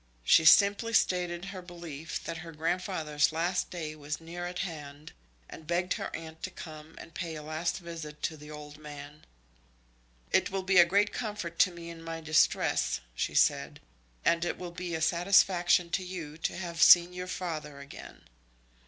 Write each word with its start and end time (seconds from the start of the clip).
She 0.23 0.45
simply 0.45 0.93
stated 0.93 1.45
her 1.53 1.61
belief 1.61 2.23
that 2.23 2.37
her 2.37 2.51
grandfather's 2.51 3.31
last 3.31 3.69
day 3.69 3.95
was 3.95 4.19
near 4.19 4.47
at 4.47 4.57
hand, 4.65 5.13
and 5.47 5.67
begged 5.67 5.93
her 5.93 6.09
aunt 6.15 6.41
to 6.41 6.49
come 6.49 6.95
and 6.97 7.13
pay 7.13 7.35
a 7.35 7.43
last 7.43 7.77
visit 7.77 8.23
to 8.23 8.35
the 8.35 8.49
old 8.49 8.79
man. 8.79 9.25
"It 10.31 10.49
will 10.49 10.63
be 10.63 10.79
a 10.79 10.85
great 10.89 11.13
comfort 11.13 11.59
to 11.59 11.71
me 11.71 11.91
in 11.91 12.01
my 12.01 12.19
distress," 12.19 12.99
she 13.13 13.35
said; 13.35 13.79
"and 14.25 14.43
it 14.43 14.57
will 14.57 14.71
be 14.71 14.95
a 14.95 15.01
satisfaction 15.01 15.91
to 15.91 16.03
you 16.03 16.35
to 16.35 16.57
have 16.57 16.81
seen 16.81 17.13
your 17.13 17.27
father 17.27 17.79
again." 17.79 18.23